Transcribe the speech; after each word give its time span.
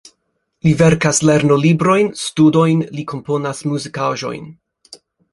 Li 0.67 0.71
verkas 0.77 1.17
lernolibrojn, 1.29 2.09
studojn, 2.21 2.81
li 2.95 3.03
komponas 3.11 3.61
muzikaĵojn. 3.73 4.49